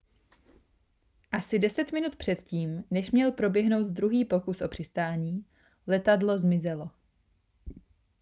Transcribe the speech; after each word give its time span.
asi 1.31 1.59
deset 1.59 1.91
minut 1.91 2.15
před 2.15 2.41
tím 2.45 2.83
než 2.91 3.11
měl 3.11 3.31
proběhnout 3.31 3.87
druhý 3.87 4.25
pokus 4.25 4.61
o 4.61 4.67
přistání 4.67 5.45
letadlo 5.87 6.39
zmizelo 6.39 6.89